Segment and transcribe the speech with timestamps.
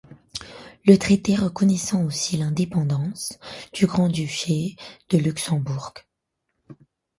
[0.87, 3.37] Le traité reconnaissait aussi l'indépendance
[3.71, 4.75] du grand-duché
[5.11, 5.93] de Luxembourg.